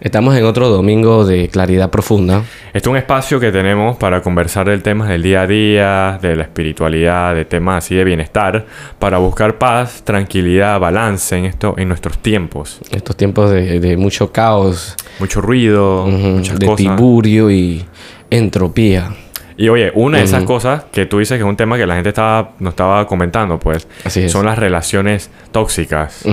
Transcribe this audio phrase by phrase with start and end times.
[0.00, 2.44] Estamos en otro domingo de claridad profunda.
[2.68, 6.36] Este es un espacio que tenemos para conversar del tema del día a día, de
[6.36, 8.64] la espiritualidad, de temas así de bienestar,
[9.00, 12.78] para buscar paz, tranquilidad, balance en esto, en nuestros tiempos.
[12.92, 14.94] Estos tiempos de, mucho caos.
[15.18, 16.76] Mucho ruido, muchas de cosas.
[16.76, 17.84] tiburio y
[18.30, 19.10] entropía.
[19.56, 21.96] Y oye, una de esas cosas que tú dices que es un tema que la
[21.96, 23.88] gente estaba, nos estaba comentando, pues,
[24.28, 26.24] son las relaciones tóxicas.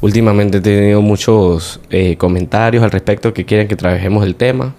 [0.00, 4.74] Últimamente he tenido muchos eh, comentarios al respecto que quieren que trabajemos el tema.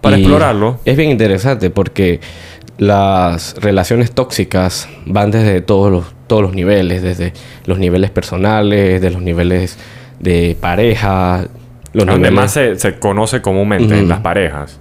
[0.00, 0.78] Para explorarlo.
[0.84, 2.20] Es bien interesante porque
[2.78, 7.32] las relaciones tóxicas van desde todos los, todos los niveles, desde
[7.66, 9.78] los niveles personales, de los niveles
[10.20, 11.46] de pareja.
[11.92, 14.78] Los Donde más se, conoce comúnmente en las parejas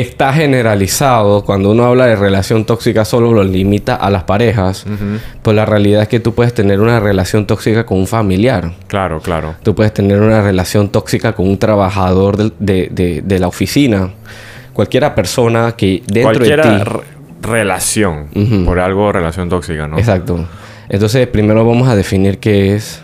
[0.00, 4.84] está generalizado, cuando uno habla de relación tóxica solo lo limita a las parejas,
[5.42, 8.72] pues la realidad es que tú puedes tener una relación tóxica con un familiar.
[8.88, 9.54] Claro, claro.
[9.62, 14.10] Tú puedes tener una relación tóxica con un trabajador de, la oficina.
[14.72, 16.68] Cualquiera persona que dentro de ti...
[17.40, 18.26] relación.
[18.64, 19.96] Por algo relación tóxica, ¿no?
[19.96, 20.44] Exacto.
[20.88, 23.00] Entonces, primero vamos a definir qué es,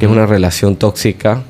[0.00, 1.42] qué es una relación tóxica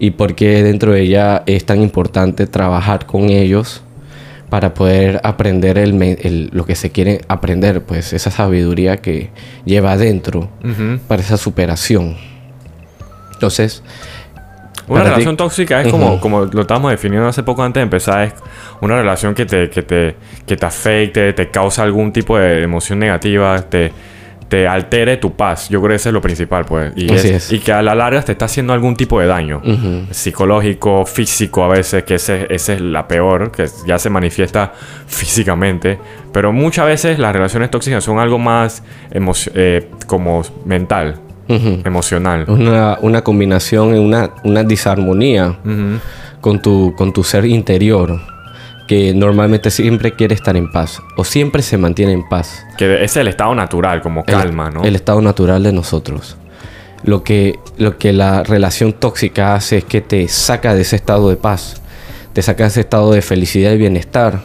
[0.00, 3.83] y por qué dentro de ella es tan importante trabajar con ellos
[4.54, 9.30] para poder aprender el, lo que se quiere aprender, pues esa sabiduría que
[9.64, 10.48] lleva adentro
[11.08, 12.16] para esa superación.
[13.32, 13.82] Entonces,
[14.86, 18.34] una relación tóxica es como, como lo estábamos definiendo hace poco antes de empezar, es
[18.80, 20.14] una relación que te, que te,
[20.46, 23.90] que te afecte, te causa algún tipo de emoción negativa, te,
[24.54, 25.68] te altere tu paz.
[25.68, 26.92] Yo creo que eso es lo principal, pues.
[26.94, 27.08] Y,
[27.56, 29.60] y que a la larga te está haciendo algún tipo de daño.
[30.12, 34.72] Psicológico, físico a veces, que ese, ese, es la peor, que ya se manifiesta
[35.08, 35.98] físicamente.
[36.30, 38.84] Pero muchas veces las relaciones tóxicas son algo más
[39.16, 41.16] eh, como mental,
[41.48, 42.44] emocional.
[42.46, 45.58] Una, una combinación, una, una disarmonía
[46.40, 48.20] con, tu, con tu ser interior
[48.86, 52.64] que normalmente siempre quiere estar en paz o siempre se mantiene en paz.
[52.76, 54.84] Que es el estado natural, como calma, ¿no?
[54.84, 56.36] El estado natural de nosotros.
[57.02, 61.28] Lo que, lo que la relación tóxica hace es que te saca de ese estado
[61.28, 61.82] de paz,
[62.32, 64.42] te saca de ese estado de felicidad y bienestar.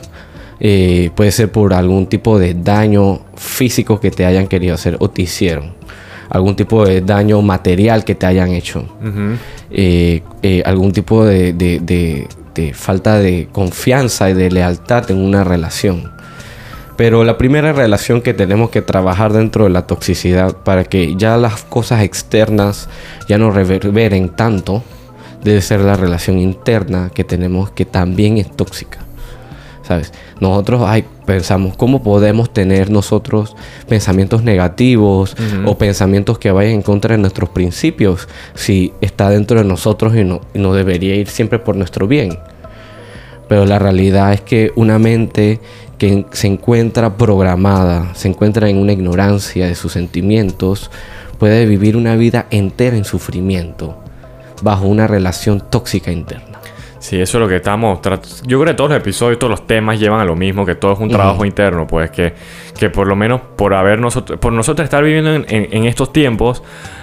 [0.61, 5.09] Eh, puede ser por algún tipo de daño físico que te hayan querido hacer o
[5.09, 5.73] te hicieron.
[6.29, 8.85] Algún tipo de daño material que te hayan hecho.
[9.71, 12.27] Eh, eh, algún tipo de,
[12.73, 16.11] falta de confianza y de lealtad en una relación.
[16.99, 21.37] Pero la primera relación que tenemos que trabajar dentro de la toxicidad para que ya
[21.37, 22.89] las cosas externas
[23.27, 24.83] ya no reverberen tanto,
[25.41, 28.99] debe ser la relación interna que tenemos que también es tóxica.
[29.83, 30.11] ¿Sabes?
[30.41, 30.87] Nosotros
[31.25, 33.55] pensamos cómo podemos tener nosotros
[33.87, 39.65] pensamientos negativos o pensamientos que vayan en contra de nuestros principios si está dentro de
[39.65, 42.37] nosotros y no, y no debería ir siempre por nuestro bien.
[43.49, 45.59] Pero la realidad es que una mente
[45.97, 50.89] que se encuentra programada, se encuentra en una ignorancia de sus sentimientos,
[51.39, 53.97] puede vivir una vida entera en sufrimiento,
[54.61, 56.59] bajo una relación tóxica interna.
[56.99, 57.99] Sí, eso es lo que estamos
[58.45, 60.93] Yo creo que todos los episodios, todos los temas llevan a lo mismo, que todo
[60.93, 62.33] es un trabajo interno, pues que,
[62.77, 66.61] que por lo menos por haber nosotros, por nosotros estar viviendo en estos tiempos,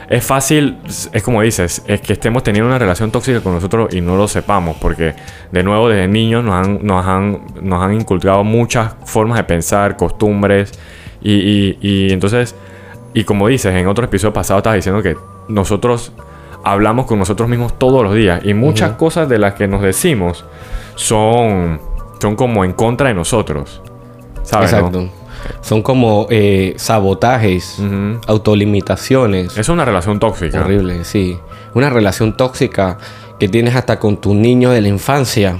[0.09, 0.79] es fácil,
[1.13, 4.29] es como dices, es que estemos teniendo una relación tóxica con nosotros y no lo
[4.29, 5.15] sepamos, porque
[5.51, 9.97] de nuevo desde niños nos han, nos han, nos han inculcado muchas formas de pensar,
[9.97, 10.73] costumbres,
[11.23, 12.55] y, y, entonces,
[13.15, 15.17] y como dices, en otro episodio pasado estabas diciendo que
[15.49, 16.13] nosotros
[16.63, 20.45] hablamos con nosotros mismos todos los días, y muchas cosas de las que nos decimos
[20.95, 21.81] son,
[22.21, 23.83] son como en contra de nosotros.
[24.45, 24.73] ¿Sabes?
[24.73, 25.11] Exacto.
[25.61, 27.81] Son como eh, sabotajes,
[28.27, 29.57] autolimitaciones.
[29.57, 30.61] Es una relación tóxica.
[30.61, 31.39] Horrible, sí.
[31.75, 32.99] Una relación tóxica
[33.39, 35.59] que tienes hasta con tu niño de la infancia,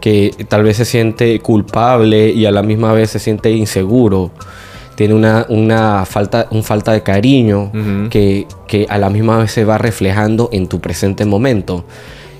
[0.00, 4.30] que tal vez se siente culpable y a la misma vez se siente inseguro.
[4.94, 7.72] Tiene una, una falta, un falta de cariño
[8.10, 11.84] que, que, a la misma vez se va reflejando en tu presente momento.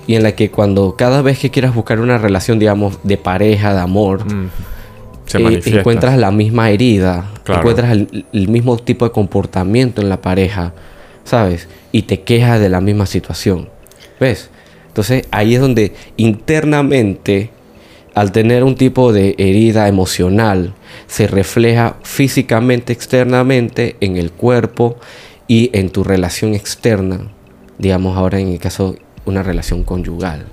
[0.07, 3.73] Y en la que cuando cada vez que quieras buscar una relación, digamos, de pareja,
[3.73, 4.23] de amor,
[5.33, 10.73] eh, encuentras la misma herida, encuentras el, mismo tipo de comportamiento en la pareja,
[11.23, 11.67] ¿sabes?
[11.91, 13.69] Y te quejas de la misma situación.
[14.19, 14.49] ¿Ves?
[14.87, 17.49] Entonces ahí es donde internamente,
[18.13, 20.73] al tener un tipo de herida emocional,
[21.07, 24.97] se refleja físicamente, externamente, en el cuerpo
[25.47, 27.31] y en tu relación externa.
[27.77, 28.95] Digamos ahora en el caso
[29.25, 30.45] una relación conyugal.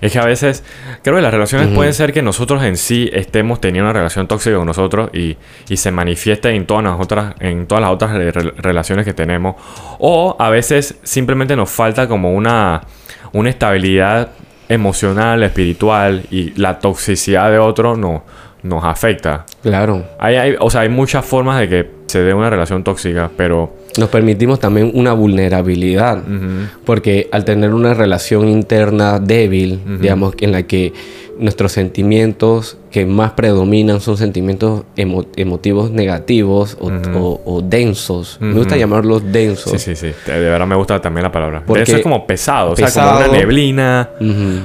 [0.00, 0.64] Es que a veces,
[1.02, 4.56] creo que las relaciones pueden ser que nosotros en sí estemos teniendo una relación tóxica
[4.56, 5.36] con nosotros y,
[5.76, 8.12] se manifieste en todas las otras, en todas las otras
[8.56, 9.56] relaciones que tenemos.
[9.98, 12.82] O a veces simplemente nos falta como una,
[13.32, 14.30] una estabilidad
[14.68, 18.22] emocional, espiritual y la toxicidad de otro no,
[18.62, 19.46] nos afecta.
[19.62, 20.04] Claro.
[20.18, 23.72] Hay, hay, o sea, hay muchas formas de que se dé una relación tóxica, pero...
[23.98, 26.22] Nos permitimos también una vulnerabilidad,
[26.84, 30.92] porque al tener una relación interna débil, digamos, en la que
[31.38, 38.38] nuestros sentimientos que más predominan son sentimientos emotivos negativos o, densos.
[38.40, 39.72] Me gusta llamarlos densos.
[39.72, 40.14] Sí, sí, sí.
[40.26, 41.62] De verdad me gusta también la palabra.
[41.66, 44.10] Porque Denso es como pesado, o sea, como una neblina.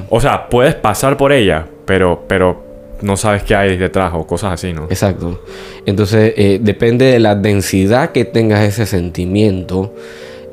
[0.08, 2.65] O sea, puedes pasar por ella, pero, pero
[3.02, 4.84] no sabes qué hay detrás o cosas así, ¿no?
[4.84, 5.40] Exacto.
[5.84, 9.94] Entonces, eh, depende de la densidad que tengas ese sentimiento.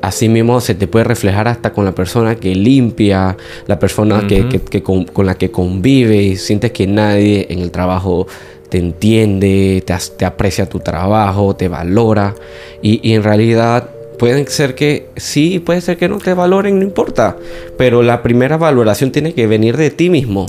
[0.02, 3.38] Así mismo se te puede reflejar hasta con la persona que limpia,
[3.68, 8.28] la persona que, con, la que convive y sientes que nadie en el trabajo
[8.68, 12.36] te entiende, te, aprecia tu trabajo, te valora.
[12.82, 16.84] Y, y en realidad puede ser que sí, puede ser que no te valoren, no
[16.84, 17.38] importa.
[17.78, 20.48] Pero la primera valoración tiene que venir de ti mismo.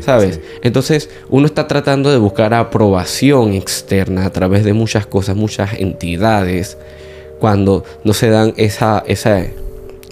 [0.00, 0.40] ¿Sabes?
[0.62, 6.76] Entonces uno está tratando de buscar aprobación externa a través de muchas cosas, muchas entidades,
[7.38, 9.46] cuando no se dan esa, esa,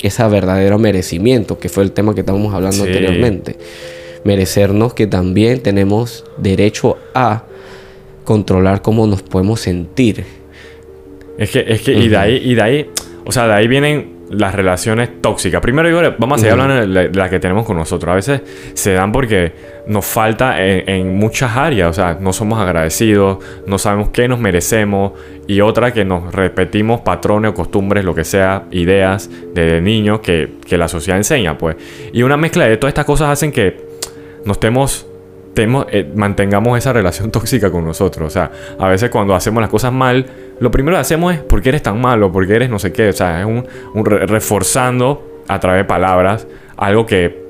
[0.02, 3.56] esa verdadero merecimiento, que fue el tema que estábamos hablando anteriormente.
[4.24, 7.44] Merecernos que también tenemos derecho a
[8.24, 10.24] controlar cómo nos podemos sentir.
[11.38, 12.90] Es que, es que, y de ahí, y de ahí,
[13.24, 15.60] o sea, de ahí vienen las relaciones tóxicas.
[15.60, 18.10] Primero, yo, vamos a seguir hablando de las que tenemos con nosotros.
[18.10, 18.42] A veces
[18.74, 19.52] se dan porque
[19.86, 21.90] nos falta en, muchas áreas.
[21.90, 25.12] O sea, no somos agradecidos, no sabemos qué nos merecemos.
[25.46, 30.54] Y otra que nos repetimos patrones o costumbres, lo que sea, ideas de niños que,
[30.66, 31.76] que la sociedad enseña, pues.
[32.12, 33.86] Y una mezcla de todas estas cosas hacen que
[34.44, 35.06] nos estemos
[35.56, 38.26] eh, mantengamos esa relación tóxica con nosotros.
[38.26, 40.26] O sea, a veces cuando hacemos las cosas mal,
[40.60, 43.08] lo primero que hacemos es porque eres tan malo, porque eres no sé qué.
[43.08, 43.64] O sea, es un,
[44.04, 47.46] reforzando a través de palabras algo que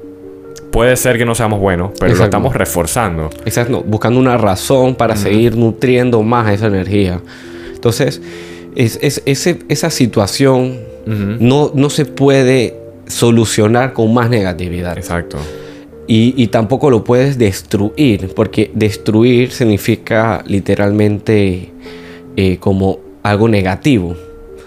[0.71, 3.31] puede ser que no seamos buenos, pero lo estamos reforzando.
[3.45, 7.21] Exacto, buscando una razón para seguir nutriendo más esa energía.
[7.75, 8.21] Entonces,
[8.75, 12.77] es, esa situación no, no se puede
[13.07, 14.99] solucionar con más negatividad.
[14.99, 15.39] Exacto.
[16.09, 21.73] Y, tampoco lo puedes destruir, porque destruir significa literalmente
[22.37, 24.11] eh, como algo negativo.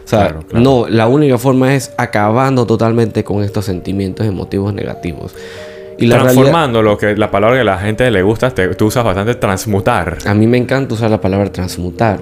[0.03, 5.33] O sea, no, la única forma es acabando totalmente con estos sentimientos emotivos negativos.
[5.99, 9.03] Y la Transformando lo que la palabra que a la gente le gusta, tú usas
[9.03, 10.17] bastante transmutar.
[10.25, 12.19] A mí me encanta usar la palabra transmutar.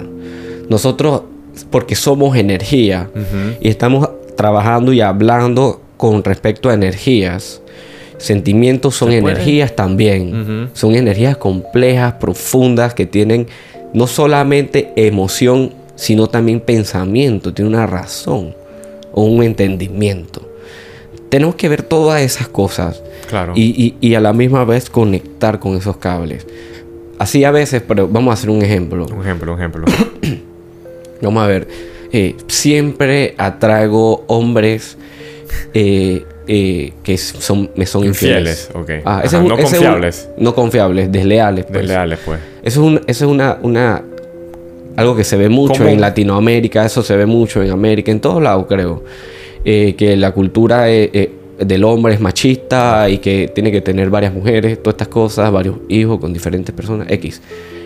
[0.68, 1.22] Nosotros,
[1.70, 3.08] porque somos energía
[3.60, 7.62] y estamos trabajando y hablando con respecto a energías,
[8.18, 10.70] Sentimientos son energías también.
[10.74, 13.46] Son energías complejas, profundas, que tienen
[13.94, 17.54] no solamente emoción, sino también pensamiento.
[17.54, 18.54] Tiene una razón
[19.12, 20.42] o un entendimiento.
[21.28, 23.02] Tenemos que ver todas esas cosas.
[23.28, 23.52] Claro.
[23.54, 26.46] Y, a la misma vez conectar con esos cables.
[27.18, 29.06] Así a veces, pero vamos a hacer un ejemplo.
[29.06, 29.84] Un ejemplo, un ejemplo.
[31.22, 31.68] vamos a ver.
[32.10, 34.96] Eh, siempre atraigo hombres
[35.74, 38.70] eh, eh, que son, me son infieles.
[39.04, 40.30] Ah, no confiables.
[40.38, 41.66] no confiables, desleales.
[41.66, 41.80] Pues.
[41.80, 42.40] Desleales, pues.
[42.62, 44.02] Eso es, eso es una, una,
[44.96, 48.42] algo que se ve mucho en Latinoamérica, eso se ve mucho en América, en todos
[48.42, 49.04] lados creo.
[49.62, 54.32] Eh, que la cultura eh, del hombre es machista y que tiene que tener varias
[54.32, 57.42] mujeres, todas estas cosas, varios hijos con diferentes personas, X.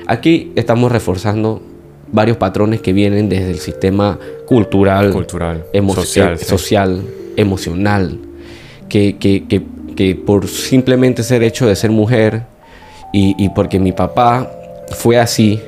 [0.07, 1.61] Aquí estamos reforzando
[2.13, 5.65] varios patrones que vienen desde el sistema cultural, cultural
[5.97, 7.03] social, social
[7.37, 8.19] emocional
[8.93, 12.43] que, por simplemente ser hecho de ser mujer
[13.13, 14.51] y, porque mi papá
[14.91, 15.61] fue así,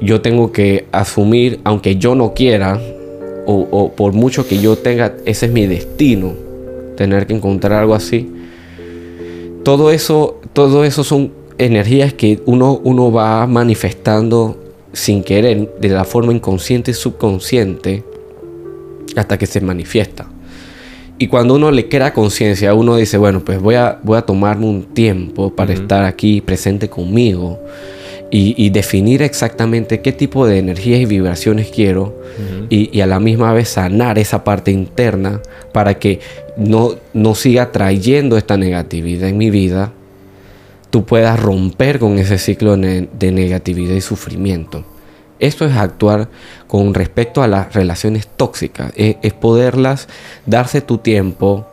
[0.00, 2.80] yo tengo que asumir, aunque yo no quiera,
[3.46, 6.34] o, por mucho que yo tenga, ese es mi destino,
[6.96, 8.30] tener que encontrar algo así.
[9.62, 14.56] Todo eso, todo eso son energías que uno, uno va manifestando
[14.92, 18.02] sin querer, de la forma inconsciente y subconsciente,
[19.16, 20.26] hasta que se manifiesta.
[21.18, 24.66] Y cuando uno le crea conciencia, uno dice, bueno, pues voy a, voy a tomarme
[24.66, 27.58] un tiempo para estar aquí presente conmigo
[28.30, 32.20] y, definir exactamente qué tipo de energías y vibraciones quiero
[32.68, 35.40] y, a la misma vez sanar esa parte interna
[35.72, 36.20] para que
[36.58, 39.92] no, no siga trayendo esta negatividad en mi vida,
[40.90, 44.84] tú puedas romper con ese ciclo de negatividad y sufrimiento.
[45.38, 46.28] Esto es actuar
[46.66, 50.08] con respecto a las relaciones tóxicas, es, poderlas
[50.46, 51.66] darse tu tiempo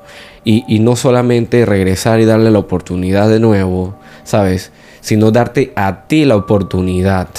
[0.43, 4.71] y, no solamente regresar y darle la oportunidad de nuevo, ¿sabes?
[4.99, 7.29] Sino darte a ti la oportunidad.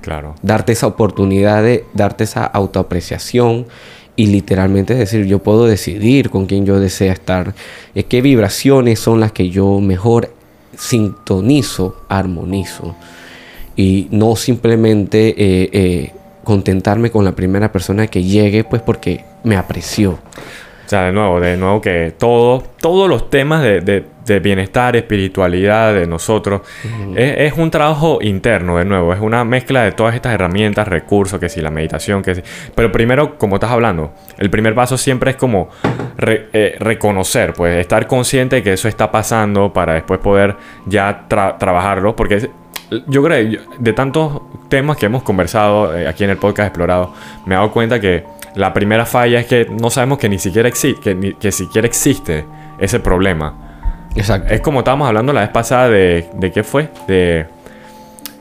[0.00, 0.34] Claro.
[0.42, 3.66] Darte esa oportunidad de darte esa autoapreciación
[4.16, 7.54] y literalmente es decir, yo puedo decidir con quién yo desea estar,
[8.08, 10.32] qué vibraciones son las que yo mejor
[10.76, 12.96] sintonizo, armonizo
[13.76, 19.56] y no simplemente eh, eh, contentarme con la primera persona que llegue pues porque me
[19.56, 20.18] apreció.
[20.86, 24.04] O sea, de nuevo, de nuevo que todo, todos los temas de,
[24.40, 26.60] bienestar, espiritualidad de nosotros,
[27.16, 31.48] es, un trabajo interno, de nuevo, es una mezcla de todas estas herramientas, recursos, que
[31.48, 32.42] si la meditación, que si...
[32.76, 35.70] Pero primero, como estás hablando, el primer paso siempre es como
[36.18, 40.54] eh, reconocer, pues estar consciente de que eso está pasando para después poder
[40.86, 42.48] ya trabajarlo, porque
[43.06, 47.12] yo creo, de tantos temas que hemos conversado eh, aquí en el podcast Explorado,
[47.44, 48.24] me he dado cuenta que
[48.54, 52.44] la primera falla es que no sabemos que ni siquiera, existe que, siquiera existe
[52.78, 54.06] ese problema.
[54.14, 54.52] Exacto.
[54.52, 57.46] Es como estábamos hablando la vez pasada de, de qué fue, de,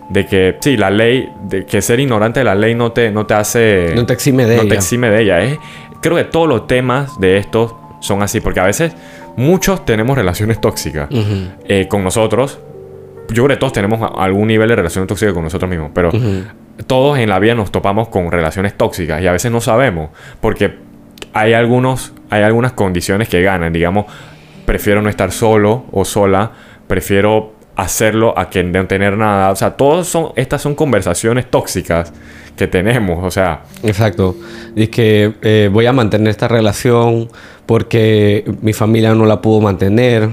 [0.09, 3.25] de que sí, la ley, de que ser ignorante de la ley no te, no
[3.25, 3.93] te hace...
[3.95, 4.63] No te exime de ella.
[4.63, 5.41] No te exime de ella.
[5.41, 5.57] Es,
[6.01, 8.93] creo que todos los temas de estos son así, porque a veces
[9.35, 12.59] muchos tenemos relaciones tóxicas eh, con nosotros,
[13.29, 16.11] yo creo que todos tenemos algún nivel de relación tóxica con nosotros mismos, pero
[16.87, 20.09] todos en la vida nos topamos con relaciones tóxicas y a veces no sabemos
[20.41, 20.75] porque
[21.33, 24.05] hay algunos hay algunas condiciones que ganan, digamos,
[24.65, 26.51] prefiero no estar solo o sola,
[26.87, 32.13] prefiero hacerlo a que no tener nada, o sea, todas son estas son conversaciones tóxicas
[32.55, 34.35] que tenemos, o sea, exacto.
[34.75, 37.29] Y que eh, voy a mantener esta relación
[37.65, 40.29] porque mi familia no la pudo mantener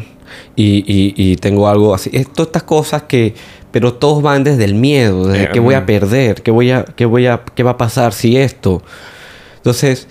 [0.57, 2.11] y, tengo algo así.
[2.13, 3.35] Es, todas estas cosas que,
[3.71, 7.07] pero todos van desde el miedo, desde qué voy a perder, qué voy a, qué
[7.07, 8.83] voy a, qué va a pasar si esto.
[9.57, 10.09] Entonces,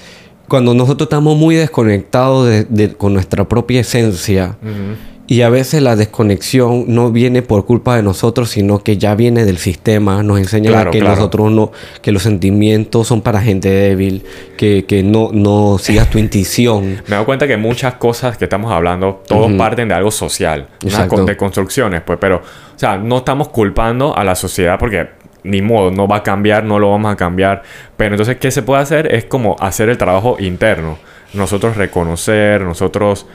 [0.48, 4.58] cuando nosotros estamos muy desconectados de, con nuestra propia esencia,
[5.32, 9.46] y a veces la desconexión no viene por culpa de nosotros, sino que ya viene
[9.46, 10.24] del sistema.
[10.24, 11.72] Nos enseña que nosotros no,
[12.02, 14.26] que los sentimientos son para gente débil,
[14.58, 17.02] que, que no, no sigas tu intuición.
[17.08, 21.38] Me doy cuenta que muchas cosas que estamos hablando, todos parten de algo social, de
[21.38, 22.42] construcciones, pues, pero,
[22.76, 25.12] o sea, no estamos culpando a la sociedad porque
[25.44, 27.64] ni modo, no va a cambiar, no lo vamos a cambiar.
[27.96, 29.16] Pero entonces, ¿qué se puede hacer?
[29.16, 30.98] Es como hacer el trabajo interno.
[31.34, 33.28] Nosotros reconocer, nosotros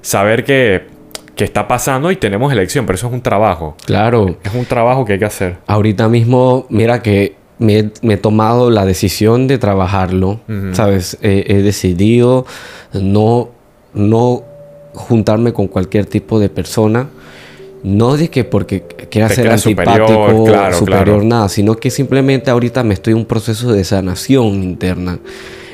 [0.00, 1.01] saber que
[1.36, 3.76] que está pasando y tenemos elección, pero eso es un trabajo.
[3.86, 4.36] Claro.
[4.42, 5.56] Es un trabajo que hay que hacer.
[5.66, 10.40] Ahorita mismo, mira que me, he tomado la decisión de trabajarlo,
[10.72, 11.16] ¿sabes?
[11.22, 12.44] he decidido
[12.92, 13.50] no,
[13.94, 14.42] no
[14.94, 17.08] juntarme con cualquier tipo de persona.
[17.82, 22.94] No de que porque quiera ser antipático, superior, superior nada, sino que simplemente ahorita me
[22.94, 25.18] estoy en un proceso de sanación interna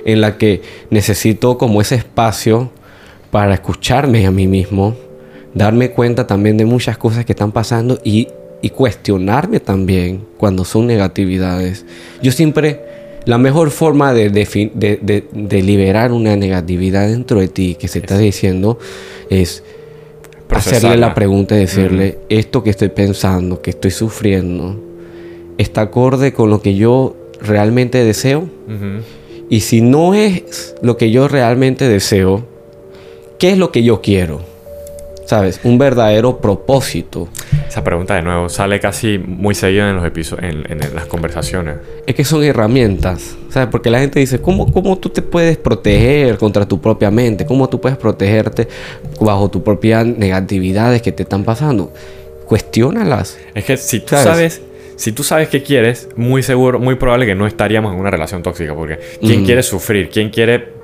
[0.06, 2.70] en la que necesito como ese espacio
[3.30, 4.96] para escucharme a mí mismo,
[5.54, 8.28] darme cuenta también de muchas cosas que están pasando y,
[8.74, 11.86] cuestionarme también cuando son negatividades.
[12.22, 12.80] Yo siempre,
[13.24, 18.78] la mejor forma de, de, liberar una negatividad dentro de ti que se está diciendo
[19.30, 19.62] es
[20.50, 24.76] hacerle la pregunta y decirle, esto que estoy pensando, que estoy sufriendo,
[25.56, 28.48] está acorde con lo que yo realmente deseo.
[29.48, 32.44] Y si no es lo que yo realmente deseo,
[33.38, 34.42] ¿qué es lo que yo quiero?
[35.28, 35.60] ¿Sabes?
[35.62, 37.28] Un verdadero propósito.
[37.68, 41.76] Esa pregunta de nuevo sale casi muy seguida en los episodios, en, las conversaciones.
[42.06, 43.68] Es que son herramientas, ¿sabes?
[43.70, 47.44] Porque la gente dice, ¿cómo, ¿cómo tú te puedes proteger contra tu propia mente?
[47.44, 48.68] ¿Cómo tú puedes protegerte
[49.20, 51.92] bajo tus propias negatividades que te están pasando?
[52.46, 53.36] Cuestiónalas.
[53.54, 54.62] Es que si tú sabes,
[54.96, 58.42] si tú sabes qué quieres, muy seguro, muy probable que no estaríamos en una relación
[58.42, 58.74] tóxica.
[58.74, 60.08] Porque ¿quién quiere sufrir?
[60.08, 60.78] ¿Quién quiere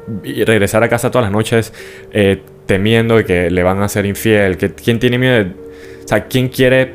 [0.45, 1.73] regresar a casa todas las noches
[2.13, 4.57] eh, temiendo de que le van a ser infiel?
[4.57, 5.43] que ¿Quién tiene miedo de,
[6.05, 6.95] O sea, ¿quién quiere,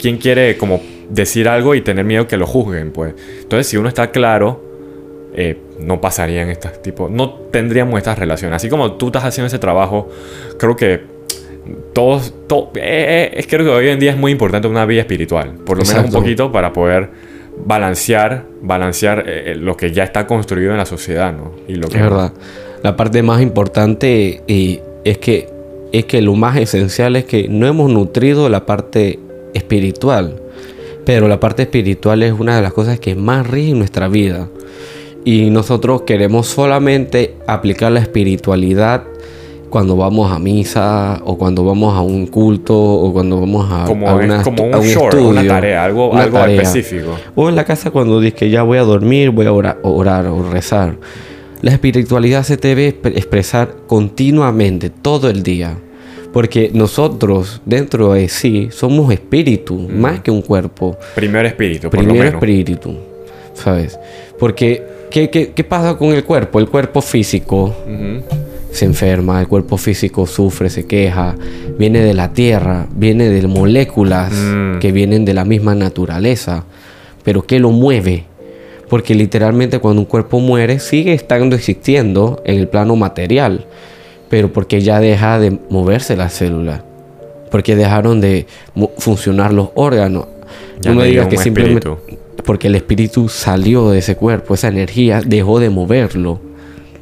[0.00, 2.92] quién quiere como decir algo y tener miedo que lo juzguen?
[2.92, 3.14] Pues?
[3.42, 4.62] Entonces, si uno está claro,
[5.34, 7.10] eh, no pasarían estas tipos...
[7.10, 8.56] No tendríamos estas relaciones.
[8.56, 10.08] Así como tú estás haciendo ese trabajo,
[10.58, 11.02] creo que
[11.92, 12.34] todos...
[12.74, 15.52] Eh, es creo que hoy en día es muy importante una vida espiritual.
[15.64, 17.10] Por lo menos un poquito para poder
[17.64, 19.24] balancear, balancear
[19.56, 21.52] lo que ya está construido en la sociedad, ¿no?
[21.66, 22.32] Y lo que es verdad.
[22.82, 25.48] La parte más importante y es que,
[25.92, 29.20] es que lo más esencial es que no hemos nutrido la parte
[29.54, 30.40] espiritual.
[31.04, 34.48] Pero la parte espiritual es una de las cosas que más rige nuestra vida.
[35.24, 39.04] Y nosotros queremos solamente aplicar la espiritualidad
[39.70, 44.12] cuando vamos a misa o cuando vamos a un culto o cuando vamos a, como
[44.12, 47.12] una, como un, una tarea, algo, algo específico.
[47.36, 50.26] O en la casa cuando dices que ya voy a dormir, voy a orar, orar
[50.26, 50.96] o rezar.
[51.62, 55.76] La espiritualidad se debe expresar continuamente, todo el día.
[56.32, 60.96] Porque nosotros, dentro de sí, somos espíritu, más que un cuerpo.
[61.14, 62.94] Primer espíritu, por Primer espíritu,
[63.54, 63.98] ¿sabes?
[64.38, 66.58] Porque ¿qué, qué, qué pasa con el cuerpo?
[66.60, 67.74] El cuerpo físico
[68.70, 71.34] se enferma, el cuerpo físico sufre, se queja,
[71.78, 74.78] viene de la tierra, viene de moléculas Mm.
[74.78, 76.64] que vienen de la misma naturaleza.
[77.24, 78.24] Pero ¿qué lo mueve?
[78.88, 83.66] Porque literalmente cuando un cuerpo muere sigue estando existiendo en el plano material,
[84.28, 86.84] pero porque ya deja de moverse la célula,
[87.50, 88.46] porque dejaron de
[88.98, 90.26] funcionar los órganos.
[90.80, 92.42] Ya no me digas que simplemente espíritu.
[92.44, 96.40] porque el espíritu salió de ese cuerpo, esa energía dejó de moverlo.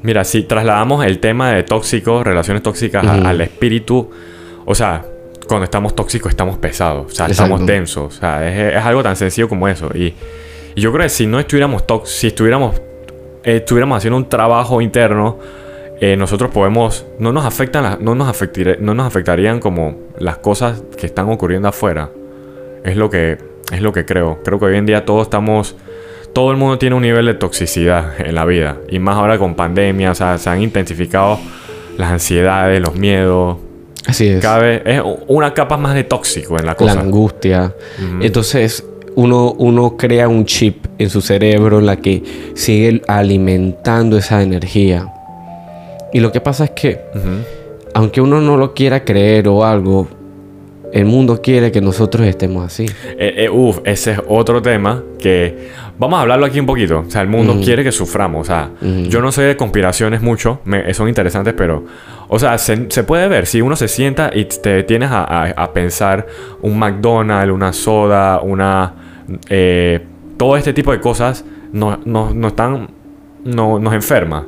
[0.03, 4.11] Mira, si trasladamos el tema de tóxicos, relaciones tóxicas al espíritu,
[4.67, 5.05] o sea,
[5.49, 7.45] cuando estamos tóxicos estamos pesados, o sea, Exacto.
[7.45, 9.88] estamos densos, o sea, es, es algo tan sencillo como eso.
[9.95, 10.14] Y,
[10.75, 12.76] y yo creo que si no estuviéramos si estuviéramos,
[13.45, 15.38] eh, estuviéramos haciendo un trabajo interno,
[16.00, 20.38] eh, nosotros podemos, no nos afectan, las- no nos afectire- no nos afectarían como las
[20.38, 22.11] cosas que están ocurriendo afuera.
[22.85, 23.38] Es lo que,
[23.73, 24.40] es lo que creo.
[24.45, 25.76] Creo que hoy en día todos estamos
[26.33, 28.78] todo el mundo tiene un nivel de toxicidad en la vida.
[28.88, 31.38] Y más ahora con pandemia, o sea, se han intensificado
[31.97, 33.59] las ansiedades, los miedos.
[34.04, 34.43] Así es.
[34.43, 37.00] Cada vez es una capa más de tóxico en la la cosa.
[37.00, 37.73] angustia.
[38.02, 38.25] Ujú.
[38.25, 38.85] Entonces,
[39.16, 42.23] uno, uno crea un chip en su cerebro en la que
[42.54, 45.09] sigue alimentando esa energía.
[46.12, 47.00] Y lo que pasa es que,
[47.94, 50.09] aunque uno no lo quiera creer o algo,
[50.92, 52.87] el mundo quiere que nosotros estemos así.
[53.18, 55.68] Eh, eh, uf, ese es otro tema que
[55.99, 57.02] vamos a hablarlo aquí un poquito.
[57.04, 58.42] O sea, el mundo quiere que suframos.
[58.42, 58.71] O sea,
[59.09, 61.85] yo no soy de conspiraciones mucho, me- son interesantes, pero,
[62.28, 63.47] o sea, se, se puede ver.
[63.47, 66.26] Si uno se sienta y te tienes a, a- a pensar
[66.62, 68.94] un McDonald's, una soda, una.
[69.49, 70.04] Eh,
[70.37, 72.88] todo este tipo de cosas nos, nos, nos están.
[73.45, 74.40] no- nos enferma.
[74.40, 74.47] Nos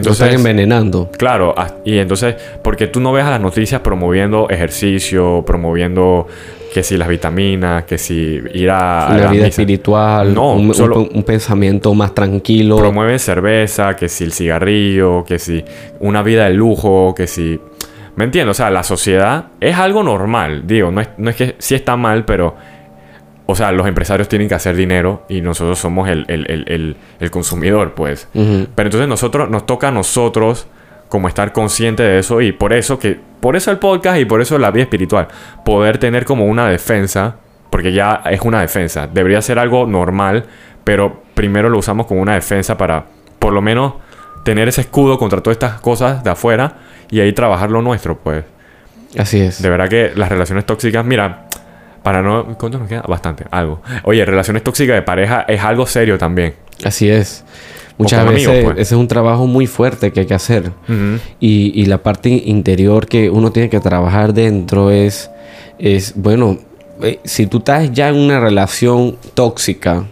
[0.00, 1.08] están Entonces, envenenando.
[1.16, 2.34] Claro, y entonces,
[2.64, 6.26] porque tú no ves a las noticias promoviendo ejercicio, promoviendo
[6.72, 9.46] que si las vitaminas, que si ir a, Una la vida misa.
[9.46, 12.76] espiritual, No, un, un- solo- un pensamiento más tranquilo.
[12.76, 15.64] Promueven cerveza, que si el cigarrillo, que si
[16.00, 17.60] una vida de lujo, que si...
[18.16, 18.50] ¿Me entiendes?
[18.50, 21.96] O sea, la sociedad es algo normal, digo, no es, no es que sí está
[21.96, 22.56] mal, pero...
[23.46, 27.30] O sea, los empresarios tienen que hacer dinero y nosotros somos el, el- el- el-
[27.30, 28.28] consumidor, pues.
[28.32, 30.66] Pero entonces nosotros nos toca a nosotros
[31.08, 34.40] como estar conscientes de eso y por eso que por eso el podcast y por
[34.40, 35.28] eso la vida espiritual,
[35.64, 37.36] poder tener como una defensa,
[37.70, 40.44] porque ya es una defensa, debería ser algo normal,
[40.82, 43.04] pero primero lo usamos como una defensa para
[43.38, 43.94] por lo menos
[44.44, 46.76] tener ese escudo contra todas estas cosas de afuera
[47.10, 48.44] y ahí trabajar lo nuestro, pues.
[49.18, 49.60] Así es.
[49.62, 51.46] De verdad que las relaciones tóxicas, mira,
[52.04, 53.02] para no ¿cuánto nos queda?
[53.08, 53.80] Bastante, algo.
[54.04, 56.54] Oye, relaciones tóxicas de pareja es algo serio también.
[56.84, 57.44] Así es.
[57.96, 58.86] Muchas veces amigos, pues.
[58.86, 60.70] ese es un trabajo muy fuerte que hay que hacer.
[61.40, 65.30] Y, y la parte interior que uno tiene que trabajar dentro es,
[65.78, 66.58] es bueno,
[67.02, 70.04] eh, si tú estás ya en una relación tóxica,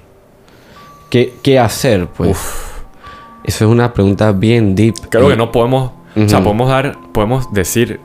[1.11, 2.07] ¿qué, qué hacer?
[2.07, 2.39] Pues
[3.45, 4.95] eso es una pregunta bien deep.
[5.11, 7.99] Creo Y- que no podemos, o sea, podemos dar, podemos decir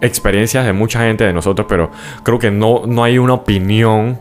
[0.00, 1.90] experiencias de mucha gente de nosotros, pero
[2.22, 4.18] creo que no, no hay una opinión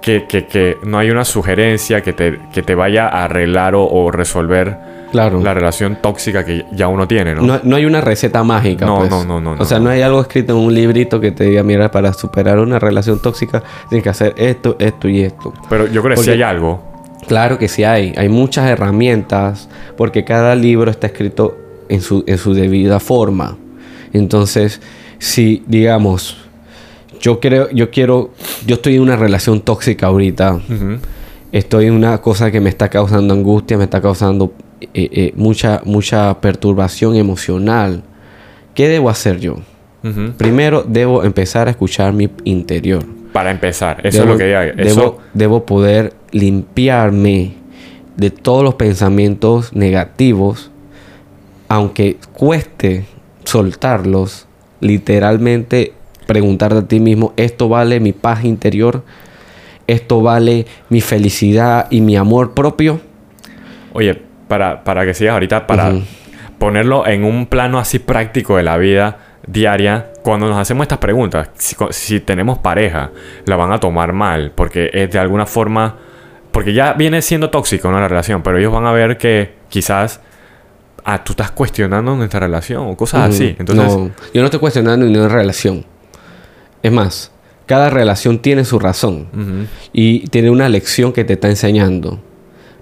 [0.00, 3.84] que, que, que no hay una sugerencia que te, que te vaya a arreglar o,
[3.86, 5.40] o resolver Claro.
[5.40, 7.42] la relación tóxica que ya uno tiene, ¿no?
[7.42, 8.84] No, no hay una receta mágica.
[8.84, 9.10] No, pues.
[9.10, 9.90] no, no, no, O sea, no.
[9.90, 13.62] hay algo escrito en un librito que te diga, mira, para superar una relación tóxica
[13.88, 15.54] tienes que hacer esto, esto y esto.
[15.70, 16.82] Pero yo creo que sí hay algo.
[17.28, 18.12] Claro que sí hay.
[18.16, 21.56] Hay muchas herramientas porque cada libro está escrito
[21.88, 23.56] en su, en su debida forma.
[24.12, 24.80] Entonces,
[25.18, 26.36] si digamos,
[27.20, 28.32] yo creo, yo quiero,
[28.66, 30.60] yo estoy en una relación tóxica ahorita.
[31.52, 35.80] Estoy en una cosa que me está causando angustia, me está causando eh, eh, mucha,
[35.84, 38.02] mucha perturbación emocional.
[38.74, 39.56] ¿Qué debo hacer yo?
[40.36, 43.02] Primero debo empezar a escuchar mi interior.
[43.32, 44.82] Para empezar, eso Debo- es lo que.
[44.82, 47.54] Eso, Debo, debo poder limpiarme
[48.16, 50.70] de todos los pensamientos negativos,
[51.68, 53.06] aunque cueste
[53.44, 54.46] soltarlos,
[54.80, 55.92] literalmente
[56.26, 59.02] preguntarte a ti mismo, ¿esto vale mi paz interior?
[59.86, 63.00] ¿Esto vale mi felicidad y mi amor propio?
[63.92, 65.92] Oye, para, para que sigas ahorita, para
[66.58, 71.50] ponerlo en un plano así práctico de la vida diaria, cuando nos hacemos estas preguntas,
[71.54, 73.10] si, si tenemos pareja,
[73.44, 75.96] la van a tomar mal, porque es de alguna forma,
[76.50, 78.00] porque ya viene siendo tóxico ¿no?
[78.00, 80.20] la relación, pero ellos van a ver que quizás,
[81.04, 83.54] ah, tú estás cuestionando nuestra relación o cosas así.
[83.58, 85.84] Entonces, No, yo no estoy cuestionando ninguna relación.
[86.82, 87.30] Es más,
[87.66, 89.26] cada relación tiene su razón.
[89.92, 92.20] Y tiene una lección que te está enseñando.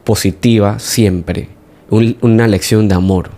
[0.04, 1.48] Positiva siempre.
[1.90, 3.30] Un- una lección de amor.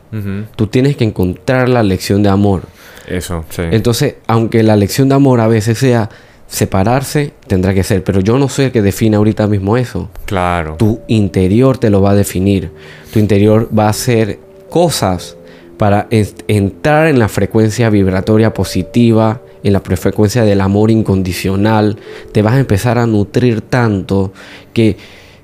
[0.57, 2.62] Tú tienes que encontrar la lección de amor.
[3.09, 3.62] eso, sí.
[3.70, 6.09] Entonces, aunque la lección de amor a veces sea
[6.47, 8.03] separarse, tendrá que ser.
[8.05, 10.09] Pero yo no soy el que define ahorita mismo eso.
[10.25, 10.77] Claro.
[10.79, 12.70] Tu interior te lo va a definir.
[13.12, 14.38] Tu interior va a hacer
[14.75, 15.37] cosas
[15.79, 21.97] para entrar en la frecuencia vibratoria positiva, en la frecuencia del amor incondicional.
[22.33, 24.33] Te vas a empezar a nutrir tanto
[24.73, 24.97] que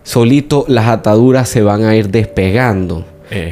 [0.03, 3.05] solito las ataduras se van a ir despegando.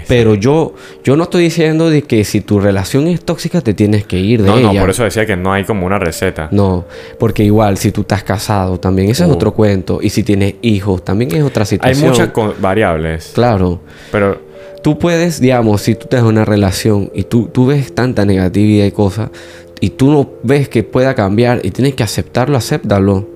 [0.09, 4.05] Pero yo, yo no estoy diciendo de que si tu relación es tóxica te tienes
[4.05, 4.73] que ir de ella.
[4.73, 6.49] No, por eso decía que no hay como una receta.
[6.51, 6.87] No,
[7.21, 9.35] porque igual si tú estás casado también, ese es uh.
[9.35, 10.01] otro cuento.
[10.03, 12.03] Y si tienes hijos también es otra situación.
[12.03, 13.31] Hay muchas variables.
[13.33, 13.79] Claro.
[14.11, 14.48] Pero
[14.89, 18.91] tú puedes, digamos, si tú tienes una relación y tú, tú ves tanta negatividad y
[18.91, 19.29] cosas,
[19.81, 23.29] y tú no ves que pueda cambiar y tienes que aceptarlo, acéptalo.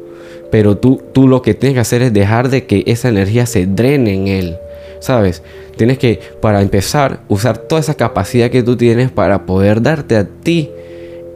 [0.50, 3.66] Pero tú, tú lo que tienes que hacer es dejar de que esa energía se
[3.66, 4.56] drene en él.
[5.00, 5.42] ¿Sabes?
[5.76, 10.26] Tienes que, para empezar, usar toda esa capacidad que tú tienes para poder darte a
[10.26, 10.70] ti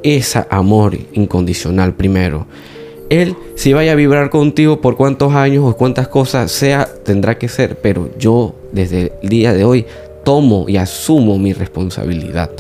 [0.03, 2.47] ese amor incondicional primero.
[3.09, 7.49] Él, si vaya a vibrar contigo por cuántos años o cuántas cosas sea, tendrá que
[7.49, 7.77] ser.
[7.77, 9.87] Pero yo, desde el día de hoy,
[10.27, 12.51] tomo y asumo mi responsabilidad.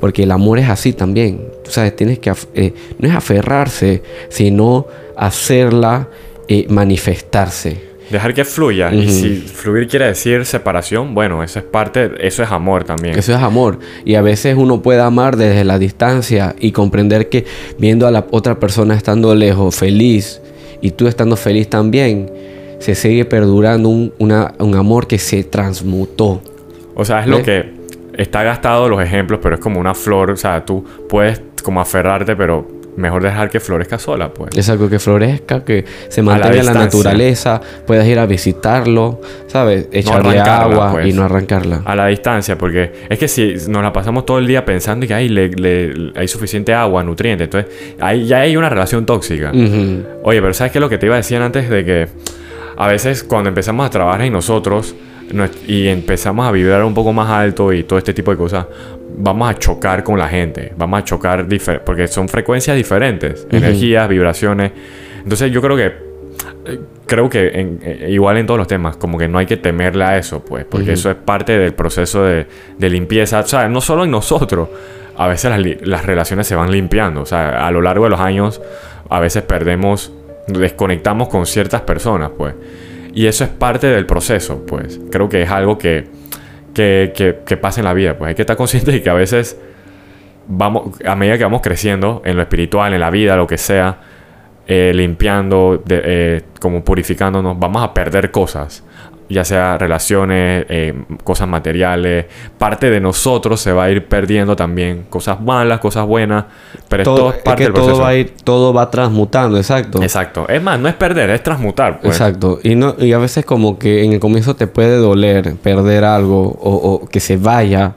[0.00, 1.40] Porque el amor es así también.
[1.64, 4.86] Tú sabes, tienes que, eh, no es aferrarse, sino
[5.16, 6.08] hacerla
[6.46, 7.88] eh, manifestarse.
[8.10, 8.92] Dejar que fluya.
[8.92, 13.18] Y si fluir quiere decir separación, bueno, eso es parte, eso es amor también.
[13.18, 13.78] Eso es amor.
[14.04, 17.46] Y a veces uno puede amar desde la distancia y comprender que
[17.78, 20.42] viendo a la otra persona estando lejos, feliz,
[20.82, 22.30] y tú estando feliz también,
[22.78, 26.42] se sigue perdurando un, un amor que se transmutó.
[27.00, 27.64] O sea, es lo que
[28.12, 30.32] está gastado los ejemplos, pero es como una flor.
[30.32, 34.50] O sea, tú puedes como aferrarte, pero mejor dejar que florezca sola, pues.
[34.54, 39.88] Es algo que florezca, que se mantenga en la, naturaleza, puedas ir a visitarlo, ¿sabes?
[39.90, 41.06] Echarle agua pues.
[41.06, 41.80] y no arrancarla.
[41.86, 45.14] A la distancia, porque es que si nos la pasamos todo el día pensando que
[45.28, 49.52] le, hay suficiente agua, nutrientes, entonces ahí ya hay una relación tóxica.
[50.22, 52.08] Oye, pero ¿sabes qué es lo que te iba a decir antes de que
[52.76, 54.94] a veces cuando empezamos a trabajar en nosotros,
[55.66, 58.66] y empezamos a vibrar un poco más alto y todo este tipo de cosas,
[59.16, 61.46] vamos a chocar con la gente, vamos a chocar
[61.84, 64.72] porque son frecuencias diferentes, energías, vibraciones.
[65.22, 66.10] Entonces yo creo que
[66.66, 70.04] eh, creo que eh, igual en todos los temas, como que no hay que temerle
[70.04, 72.46] a eso, pues, porque eso es parte del proceso de,
[72.78, 74.68] limpieza, o sea, no solo en nosotros,
[75.16, 78.20] a veces las, las, relaciones se van limpiando, o sea, a lo largo de los
[78.20, 78.62] años,
[79.08, 80.12] a veces perdemos,
[80.46, 82.54] desconectamos con ciertas personas, pues.
[83.12, 85.00] Y eso es parte del proceso, pues.
[85.10, 86.08] Creo que es algo que,
[86.74, 88.30] que, pasa en la vida, pues.
[88.30, 89.58] Hay que estar consciente de que a veces
[90.46, 93.98] vamos, a medida que vamos creciendo en lo espiritual, en la vida, lo que sea,
[94.66, 98.84] eh, limpiando, eh, como purificándonos, vamos a perder cosas
[99.30, 102.26] ya sea relaciones, eh, cosas materiales,
[102.58, 106.46] parte de nosotros se va a ir perdiendo también, cosas malas, cosas buenas,
[106.88, 110.02] pero todo, es parte del todo Va a ir, todo va transmutando, exacto.
[110.02, 110.48] Exacto.
[110.48, 112.00] Es más, no es perder, es transmutar.
[112.00, 112.14] Pues.
[112.14, 112.58] Exacto.
[112.62, 116.58] Y, no, y a veces como que en el comienzo te puede doler perder algo
[116.60, 117.94] o, o que se vaya.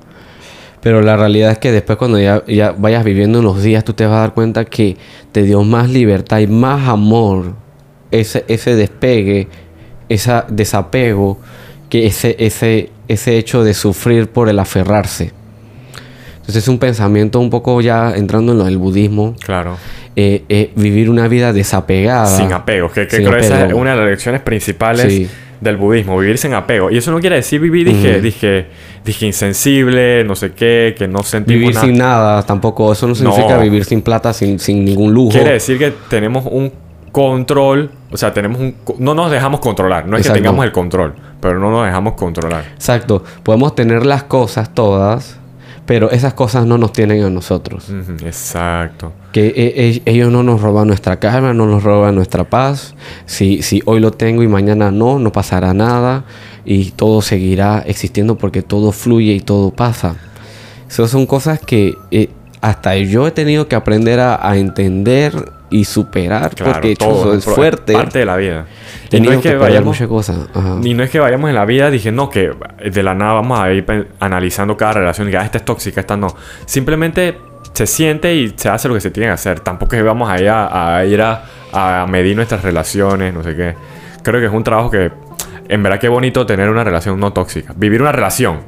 [0.82, 4.06] Pero la realidad es que después cuando ya, ya vayas viviendo unos días, tú te
[4.06, 4.98] vas a dar cuenta que
[5.32, 7.54] te dio más libertad y más amor
[8.12, 9.48] ese, ese despegue
[10.09, 11.39] ese desapego,
[11.89, 15.31] que ese, ese, ese hecho de sufrir por el aferrarse.
[16.43, 19.33] Entonces es un pensamiento un poco ya entrando en lo del budismo.
[19.45, 19.77] Claro.
[20.15, 22.27] Eh, eh, vivir una vida desapegada.
[22.27, 22.91] Sin apego.
[22.91, 25.29] Que, creo esa es una de las lecciones principales
[25.61, 26.19] del budismo.
[26.19, 26.91] Vivir sin apego.
[26.91, 28.65] Y eso no quiere decir vivir, dije, dije,
[29.05, 32.91] dije insensible, no sé qué, que no sentimos Vivir sin nada tampoco.
[32.91, 35.31] Eso no significa vivir sin plata, sin, sin ningún lujo.
[35.31, 36.71] Quiere decir que tenemos un
[37.13, 41.13] control, o sea, tenemos un no nos dejamos controlar, no es que tengamos el control,
[41.39, 42.65] pero no nos dejamos controlar.
[42.73, 45.38] Exacto, podemos tener las cosas todas,
[45.86, 47.88] pero esas cosas no nos tienen a nosotros.
[48.26, 49.13] exacto.
[49.32, 52.95] Que e, e, ellos no nos roban nuestra calma, no nos roban nuestra paz.
[53.28, 56.26] Si, si hoy lo tengo y mañana no, no pasará nada
[56.65, 60.15] y todo seguirá existiendo porque todo fluye y todo pasa.
[60.89, 62.30] Esas son cosas que eh,
[62.62, 67.93] hasta yo he tenido que aprender a entender y superar porque todo es fuerte.
[67.93, 68.67] parte de la vida.
[69.09, 70.38] Y no es que, vayamos muchas cosas.
[70.83, 72.51] Y no es que vayamos en la vida diciendo que
[72.91, 73.83] de la nada vamos a ir
[74.19, 76.27] analizando cada relación y que ah, esta es tóxica, esta no.
[76.65, 77.39] Simplemente
[77.73, 79.62] se siente y se hace lo que se tiene que hacer.
[79.62, 83.75] Tampoco es que vamos a ir a, ir a, medir nuestras relaciones, no sé qué.
[84.21, 85.12] Creo que es un trabajo que
[85.69, 87.73] en verdad que bonito tener una relación no tóxica.
[87.75, 88.59] Vivir una relación.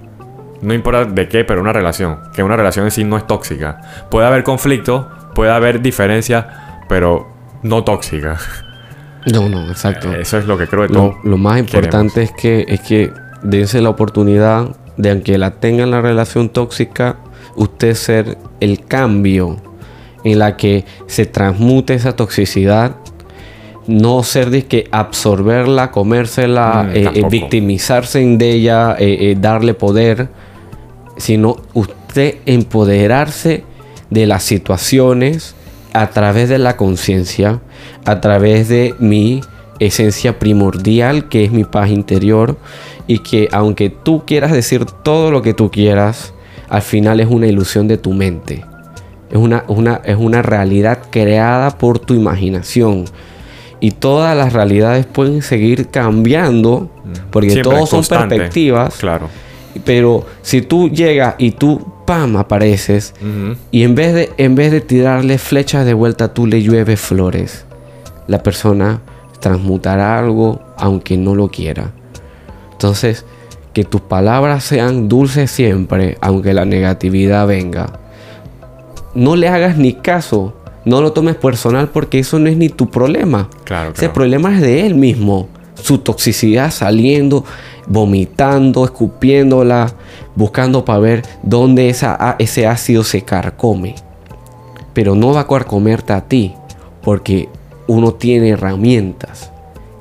[0.63, 2.17] No importa de qué, pero una relación.
[2.33, 3.79] Que una relación en sí no es tóxica.
[4.09, 7.27] Puede haber conflicto, puede haber diferencias pero
[7.63, 8.37] no tóxica.
[9.25, 10.13] No, no, exacto.
[10.13, 13.11] Eh, eso es lo que creo que lo, lo más importante es que es que
[13.41, 17.17] dense la oportunidad de aunque la tengan la relación tóxica,
[17.55, 19.57] usted ser el cambio
[20.23, 22.95] en la que se transmute esa toxicidad.
[23.87, 30.29] No ser de que absorberla, comérsela, Mm, eh, eh, victimizarse de ella, eh, darle poder,
[31.17, 33.63] sino usted empoderarse
[34.09, 35.55] de las situaciones
[35.95, 37.59] a través de la conciencia,
[38.05, 39.41] a través de mi
[39.79, 42.57] esencia primordial, que es mi paz interior,
[43.07, 46.33] y que aunque tú quieras decir todo lo que tú quieras,
[46.69, 48.63] al final es una ilusión de tu mente.
[49.29, 53.05] Es una, una- es una realidad creada por tu imaginación.
[53.79, 56.89] Y todas las realidades pueden seguir cambiando,
[57.31, 58.95] porque todos son perspectivas.
[58.97, 59.29] Claro.
[59.83, 63.13] Pero si tú llegas y tú, pam, apareces,
[63.71, 67.65] y en vez de, en vez de tirarle flechas de vuelta, tú le llueves flores,
[68.27, 69.01] la persona
[69.39, 71.91] transmutará algo aunque no lo quiera.
[72.71, 73.25] Entonces,
[73.73, 77.99] que tus palabras sean dulces siempre, aunque la negatividad venga.
[79.13, 80.53] No le hagas ni caso,
[80.85, 83.49] no lo tomes personal porque eso no es ni tu problema.
[83.63, 84.13] Claro, Ese claro.
[84.13, 85.49] problema es de él mismo.
[85.75, 87.43] Su toxicidad saliendo,
[87.87, 89.93] vomitando, escupiéndola,
[90.35, 93.95] buscando para ver dónde esa, ese ácido se carcome.
[94.93, 96.53] Pero no va a carcomerte a ti,
[97.01, 97.49] porque
[97.87, 99.51] uno tiene herramientas.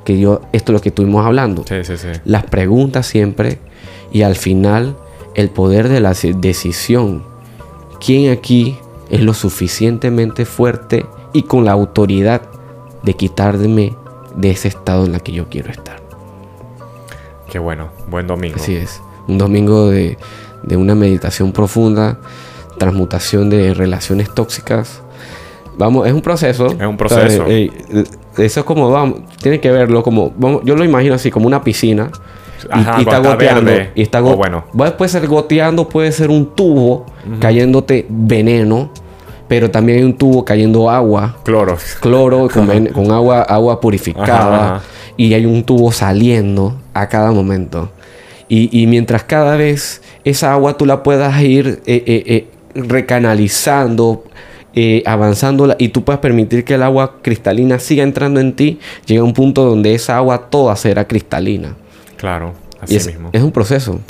[0.04, 1.64] Que yo, esto es lo que estuvimos hablando.
[1.66, 2.08] Sí, sí, sí.
[2.24, 3.58] Las preguntas siempre
[4.12, 4.96] y al final
[5.34, 7.24] el poder de la decisión.
[8.04, 8.76] ¿Quién aquí
[9.10, 12.42] es lo suficientemente fuerte y con la autoridad
[13.02, 13.96] de quitarme
[14.36, 16.02] de ese estado en el que yo quiero estar?
[17.50, 17.90] Qué bueno.
[18.08, 18.56] Buen domingo.
[18.56, 19.00] Así es.
[19.28, 20.18] Un domingo de,
[20.62, 22.18] de una meditación profunda,
[22.78, 25.00] transmutación de relaciones tóxicas.
[25.78, 26.66] Vamos, es un proceso.
[26.66, 27.44] Es un proceso.
[27.48, 28.04] Eh, eh,
[28.38, 31.62] eso es como, vamos, tiene que verlo como, vamos, yo lo imagino así, como una
[31.64, 32.10] piscina.
[32.64, 33.64] Y, Ajá, y está goteando.
[33.64, 33.90] verde.
[33.94, 34.64] Y está go- bueno.
[34.78, 37.04] Va- Puede ser goteando, puede ser un tubo
[37.40, 38.90] cayéndote veneno,
[39.48, 41.76] pero también hay un tubo cayendo agua Cloro.
[42.00, 42.48] cloro
[42.94, 44.84] con agua, agua purificada Ajá, ajá.
[45.16, 47.90] y hay un tubo saliendo a cada momento.
[48.48, 54.24] Y, y mientras cada vez esa agua tú la puedas ir eh, eh, eh, recanalizando,
[54.74, 59.22] eh, avanzándola y tú puedas permitir que el agua cristalina siga entrando en ti, llega
[59.22, 61.74] un punto donde esa agua toda será cristalina.
[62.16, 62.54] Claro.
[62.82, 63.30] Y Así es, mismo.
[63.32, 64.00] es un proceso,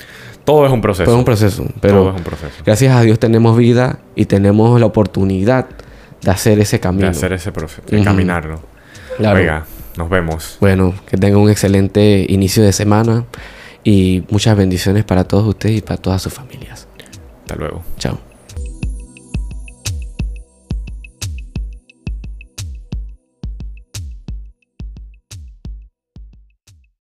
[0.45, 1.11] Todo es un proceso.
[1.11, 2.53] es un proceso, Todo es un proceso.
[2.67, 5.67] gracias a Dios tenemos vida y tenemos la oportunidad
[6.23, 7.09] de hacer ese De camino.
[7.09, 7.83] hacer ese proceso.
[7.89, 8.59] De caminarlo.
[9.19, 9.39] Claro.
[9.39, 9.65] Oiga,
[9.97, 10.57] nos vemos.
[10.61, 13.25] Bueno, que tengan un excelente inicio de semana
[13.85, 16.89] y muchas bendiciones para todos ustedes y para todas sus familias.
[17.43, 17.83] Hasta luego.
[17.99, 18.34] Chao.